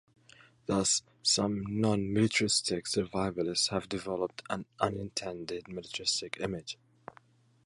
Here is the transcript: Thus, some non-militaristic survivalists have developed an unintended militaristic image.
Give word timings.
Thus, 0.65 1.03
some 1.21 1.63
non-militaristic 1.79 2.85
survivalists 2.85 3.69
have 3.69 3.87
developed 3.87 4.41
an 4.49 4.65
unintended 4.79 5.67
militaristic 5.67 6.39
image. 6.39 6.79